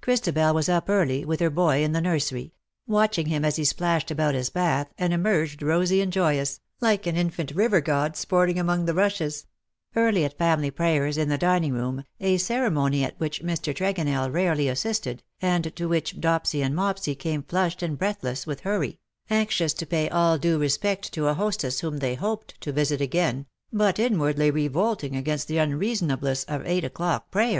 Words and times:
Christabel 0.00 0.54
was 0.54 0.70
up 0.70 0.88
early, 0.88 1.22
with 1.22 1.38
her 1.40 1.50
boy, 1.50 1.84
in 1.84 1.92
the 1.92 2.00
nursery— 2.00 2.54
watching 2.86 3.26
him 3.26 3.44
as 3.44 3.56
he 3.56 3.64
splashed 3.66 4.10
about 4.10 4.34
his 4.34 4.48
bath, 4.48 4.88
and 4.96 5.12
emerged 5.12 5.62
rosy 5.62 6.00
and 6.00 6.10
joyous, 6.10 6.60
like 6.80 7.06
an 7.06 7.14
infant 7.14 7.50
river 7.50 7.82
god 7.82 8.16
sporting 8.16 8.58
among 8.58 8.86
the 8.86 8.94
rushes; 8.94 9.44
early 9.94 10.24
at 10.24 10.38
family 10.38 10.70
prayers 10.70 11.18
in 11.18 11.28
the 11.28 11.36
dining 11.36 11.74
room, 11.74 12.04
a 12.20 12.38
ceremony 12.38 13.04
at 13.04 13.20
which 13.20 13.42
Mr. 13.42 13.74
Tregonell 13.74 14.32
rarely 14.32 14.66
assisted, 14.66 15.22
and 15.42 15.76
to 15.76 15.86
which 15.88 16.22
Dopsy 16.22 16.62
and 16.64 16.74
Mopsy 16.74 17.14
came 17.14 17.42
flushed 17.42 17.82
and 17.82 17.98
breathless 17.98 18.46
with 18.46 18.60
hurry, 18.60 18.98
anxious 19.28 19.74
to 19.74 19.84
pay 19.84 20.08
all 20.08 20.38
due 20.38 20.56
respect 20.58 21.12
to 21.12 21.28
a 21.28 21.34
hostess 21.34 21.80
whom 21.80 21.98
they 21.98 22.14
hoped 22.14 22.58
to 22.62 22.72
visit 22.72 23.02
again, 23.02 23.44
but 23.70 23.98
inwardly 23.98 24.50
revolting 24.50 25.14
against 25.14 25.48
the 25.48 25.58
unreasonableness 25.58 26.44
of 26.44 26.64
eight 26.66 26.82
o'clock 26.82 27.30
prayers* 27.30 27.48
VOL. 27.50 27.54